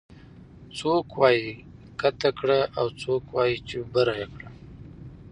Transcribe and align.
څوک 0.77 1.05
وايي 1.19 1.47
کته 1.99 2.29
کړه 2.39 2.59
او 2.79 2.87
څوک 3.01 3.23
وايي 3.35 3.57
چې 3.67 3.77
بره 3.93 4.15
کړه 4.33 4.49